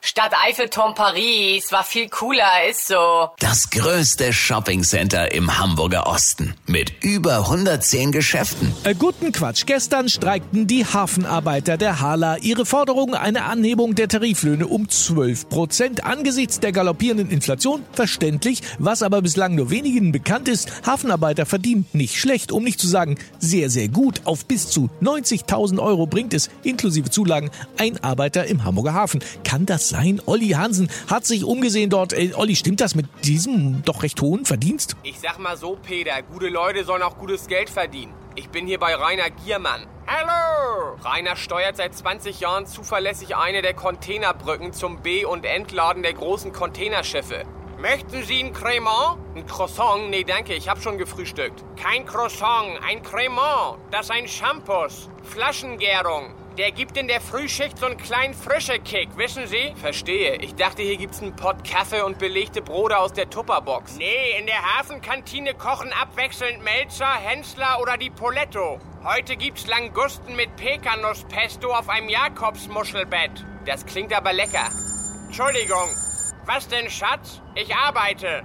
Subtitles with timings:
[0.00, 3.30] Stadt Eiffelturm Paris war viel cooler, ist so.
[3.40, 8.72] Das größte Shoppingcenter im Hamburger Osten mit über 110 Geschäften.
[8.84, 9.66] Äh, guten Quatsch.
[9.66, 16.04] Gestern streikten die Hafenarbeiter der Hala ihre Forderung eine Anhebung der Tariflöhne um 12 Prozent.
[16.04, 20.70] Angesichts der galoppierenden Inflation verständlich, was aber bislang nur wenigen bekannt ist.
[20.86, 24.22] Hafenarbeiter verdienen nicht schlecht, um nicht zu sagen sehr, sehr gut.
[24.24, 29.24] Auf bis zu 90.000 Euro bringt es inklusive Zulagen ein Arbeiter im Hamburger Hafen.
[29.42, 30.20] Kann das sein?
[30.26, 32.12] Olli Hansen hat sich umgesehen dort.
[32.12, 34.96] Äh, Olli, stimmt das mit diesem doch recht hohen Verdienst?
[35.02, 38.12] Ich sag mal so, Peter, gute Leute sollen auch gutes Geld verdienen.
[38.34, 39.86] Ich bin hier bei Rainer Giermann.
[40.06, 40.96] Hallo!
[41.04, 46.52] Rainer steuert seit 20 Jahren zuverlässig eine der Containerbrücken zum B- und Entladen der großen
[46.52, 47.44] Containerschiffe.
[47.78, 49.18] Möchten Sie ein Cremant?
[49.36, 50.10] Ein Croissant?
[50.10, 51.64] Nee, danke, ich hab schon gefrühstückt.
[51.76, 53.78] Kein Croissant, ein Cremant.
[53.90, 55.08] Das ist ein Shampoos.
[55.22, 56.34] Flaschengärung.
[56.58, 59.72] Der gibt in der Frühschicht so einen kleinen frische Kick, wissen Sie?
[59.76, 60.38] Verstehe.
[60.38, 63.94] Ich dachte, hier gibt's einen Pott Kaffee und belegte Brote aus der Tupperbox.
[63.94, 68.80] Nee, in der Hafenkantine kochen abwechselnd Melzer, Hensler oder die Poletto.
[69.04, 73.46] Heute gibt's Langusten mit Pekanusspesto auf einem Jakobsmuschelbett.
[73.64, 74.68] Das klingt aber lecker.
[75.26, 75.88] Entschuldigung.
[76.44, 77.40] Was denn, Schatz?
[77.54, 78.42] Ich arbeite.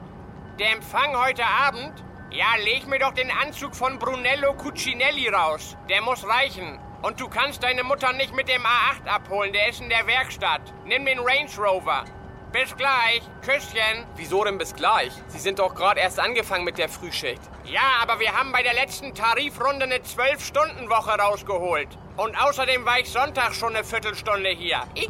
[0.60, 2.04] Der Empfang heute Abend?
[2.30, 5.76] Ja, leg mir doch den Anzug von Brunello Cucinelli raus.
[5.90, 6.80] Der muss reichen.
[7.04, 10.62] Und du kannst deine Mutter nicht mit dem A8 abholen, der ist in der Werkstatt.
[10.86, 12.06] Nimm den Range Rover.
[12.54, 13.22] Bis gleich.
[13.42, 14.06] Küsschen.
[14.16, 15.12] Wieso denn bis gleich?
[15.28, 17.42] Sie sind doch gerade erst angefangen mit der Frühschicht.
[17.66, 21.90] Ja, aber wir haben bei der letzten Tarifrunde eine 12-Stunden-Woche rausgeholt.
[22.16, 24.82] Und außerdem war ich Sonntag schon eine Viertelstunde hier.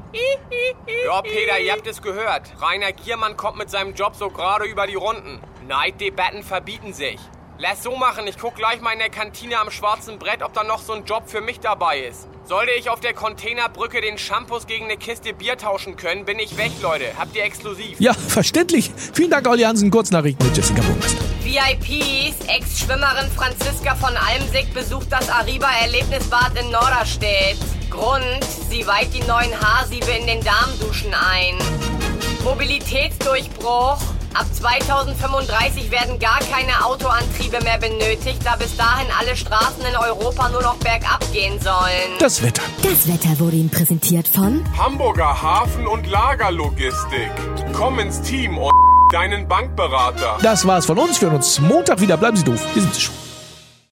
[1.05, 2.53] Ja, Peter, ihr habt es gehört.
[2.61, 5.41] Rainer Giermann kommt mit seinem Job so gerade über die Runden.
[5.67, 7.19] Neiddebatten verbieten sich.
[7.63, 10.65] Lass so machen, ich guck gleich mal in der Kantine am schwarzen Brett, ob da
[10.65, 12.27] noch so ein Job für mich dabei ist.
[12.43, 16.57] Sollte ich auf der Containerbrücke den Shampoos gegen eine Kiste Bier tauschen können, bin ich
[16.57, 17.05] weg, Leute.
[17.17, 18.01] Habt ihr exklusiv.
[18.01, 18.91] Ja, verständlich.
[19.13, 19.91] Vielen Dank, Olli Hansen.
[19.91, 21.23] Kurznachrichten mit Jessica Burmeister.
[21.41, 27.59] VIPs, Ex-Schwimmerin Franziska von Almsick besucht das Ariba-Erlebnisbad in Norderstedt.
[27.89, 31.57] Grund, sie weiht die neuen Haarsiebe in den Darmduschen ein.
[32.43, 33.99] Mobilitätsdurchbruch.
[34.33, 40.49] Ab 2035 werden gar keine Autoantriebe mehr benötigt, da bis dahin alle Straßen in Europa
[40.49, 42.17] nur noch bergab gehen sollen.
[42.19, 42.63] Das Wetter.
[42.81, 47.31] Das Wetter wurde Ihnen präsentiert von Hamburger Hafen- und Lagerlogistik.
[47.73, 48.71] Komm ins Team und
[49.11, 50.37] deinen Bankberater.
[50.41, 51.21] Das war's von uns.
[51.21, 52.17] Wir hören uns Montag wieder.
[52.17, 52.65] Bleiben Sie doof.
[52.73, 53.22] Wir sind schon.